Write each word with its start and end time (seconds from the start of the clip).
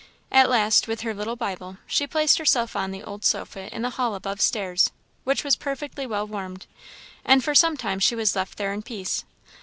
At 0.31 0.49
last, 0.49 0.87
with 0.87 1.01
her 1.01 1.13
little 1.13 1.35
Bible, 1.35 1.77
she 1.85 2.07
placed 2.07 2.39
herself 2.39 2.75
on 2.75 2.89
the 2.89 3.03
old 3.03 3.23
sofa 3.23 3.69
in 3.71 3.83
the 3.83 3.91
hall 3.91 4.15
above 4.15 4.41
stairs, 4.41 4.89
which 5.25 5.43
was 5.43 5.55
perfectly 5.55 6.07
well 6.07 6.25
warmed, 6.25 6.65
and 7.23 7.43
for 7.43 7.53
some 7.53 7.77
time 7.77 7.99
she 7.99 8.15
was 8.15 8.35
left 8.35 8.57
there 8.57 8.73
in 8.73 8.81
peace. 8.81 9.25